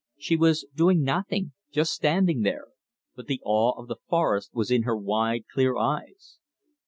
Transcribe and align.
She 0.17 0.35
was 0.35 0.65
doing 0.73 1.03
nothing 1.03 1.51
just 1.71 1.93
standing 1.93 2.41
there 2.41 2.69
but 3.15 3.27
the 3.27 3.39
awe 3.45 3.79
of 3.79 3.87
the 3.87 3.97
forest 4.09 4.49
was 4.51 4.71
in 4.71 4.81
her 4.81 4.97
wide, 4.97 5.43
clear 5.53 5.77
eyes. 5.77 6.39